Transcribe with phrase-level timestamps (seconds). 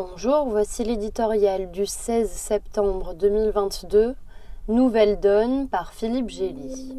[0.00, 4.14] Bonjour, voici l'éditorial du 16 septembre 2022,
[4.68, 6.94] Nouvelle Donne par Philippe Gély.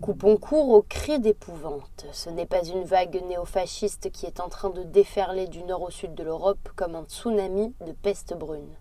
[0.00, 2.06] Coupons court au cri d'épouvante.
[2.12, 5.90] Ce n'est pas une vague néofasciste qui est en train de déferler du nord au
[5.90, 8.78] sud de l'Europe comme un tsunami de peste brune.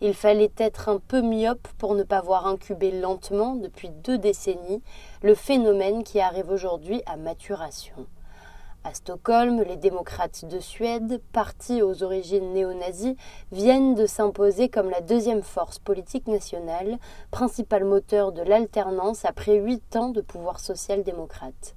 [0.00, 4.80] Il fallait être un peu myope pour ne pas voir incuber lentement, depuis deux décennies,
[5.22, 8.06] le phénomène qui arrive aujourd'hui à maturation.
[8.86, 13.16] À Stockholm, les démocrates de Suède, partis aux origines néo-nazies,
[13.50, 16.98] viennent de s'imposer comme la deuxième force politique nationale,
[17.30, 21.76] principal moteur de l'alternance après huit ans de pouvoir social-démocrate.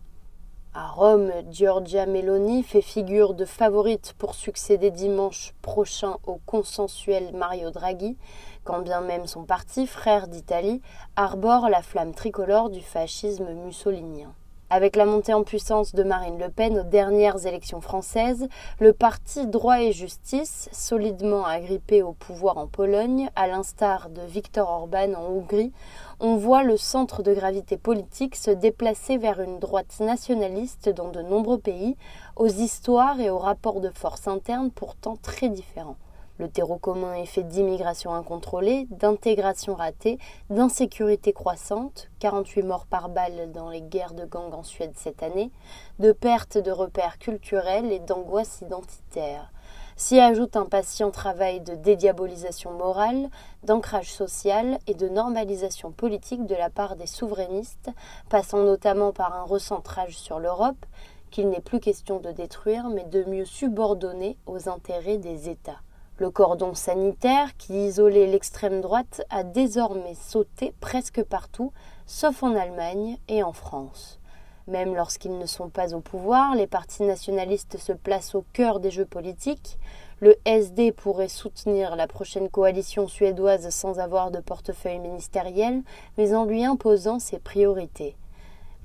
[0.74, 7.72] À Rome, Giorgia Meloni fait figure de favorite pour succéder dimanche prochain au consensuel Mario
[7.72, 8.18] Draghi,
[8.66, 10.82] quand bien même son parti, frère d'Italie,
[11.16, 14.34] arbore la flamme tricolore du fascisme mussolinien.
[14.70, 18.50] Avec la montée en puissance de Marine Le Pen aux dernières élections françaises,
[18.82, 24.70] le parti Droit et Justice, solidement agrippé au pouvoir en Pologne, à l'instar de Viktor
[24.70, 25.72] Orban en Hongrie,
[26.20, 31.22] on voit le centre de gravité politique se déplacer vers une droite nationaliste dans de
[31.22, 31.96] nombreux pays,
[32.36, 35.96] aux histoires et aux rapports de force internes pourtant très différents.
[36.40, 40.20] Le terreau commun est fait d'immigration incontrôlée, d'intégration ratée,
[40.52, 45.52] d'insécurité croissante, 48 morts par balle dans les guerres de gangs en Suède cette année,
[45.98, 49.52] de perte de repères culturels et d'angoisse identitaire.
[49.96, 53.32] S'y ajoute un patient travail de dédiabolisation morale,
[53.64, 57.90] d'ancrage social et de normalisation politique de la part des souverainistes,
[58.30, 60.86] passant notamment par un recentrage sur l'Europe,
[61.32, 65.82] qu'il n'est plus question de détruire, mais de mieux subordonner aux intérêts des États.
[66.20, 71.72] Le cordon sanitaire qui isolait l'extrême droite a désormais sauté presque partout,
[72.08, 74.20] sauf en Allemagne et en France.
[74.68, 78.90] Même lorsqu'ils ne sont pas au pouvoir, les partis nationalistes se placent au cœur des
[78.90, 79.78] jeux politiques.
[80.20, 85.84] Le SD pourrait soutenir la prochaine coalition suédoise sans avoir de portefeuille ministériel,
[86.18, 88.18] mais en lui imposant ses priorités.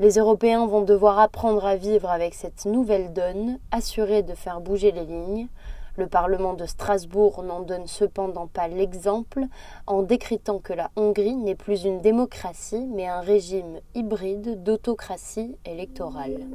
[0.01, 4.93] Les Européens vont devoir apprendre à vivre avec cette nouvelle donne, assurée de faire bouger
[4.93, 5.49] les lignes.
[5.97, 9.45] Le Parlement de Strasbourg n'en donne cependant pas l'exemple
[9.87, 16.47] en décrétant que la Hongrie n'est plus une démocratie mais un régime hybride d'autocratie électorale.